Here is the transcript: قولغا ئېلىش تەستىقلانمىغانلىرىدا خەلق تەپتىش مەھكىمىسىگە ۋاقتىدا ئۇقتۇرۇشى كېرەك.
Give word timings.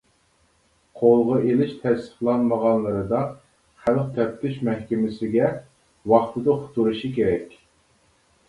قولغا 1.01 1.35
ئېلىش 1.49 1.75
تەستىقلانمىغانلىرىدا 1.83 3.19
خەلق 3.83 4.09
تەپتىش 4.17 4.57
مەھكىمىسىگە 4.71 5.53
ۋاقتىدا 6.15 6.53
ئۇقتۇرۇشى 6.57 7.13
كېرەك. 7.21 7.55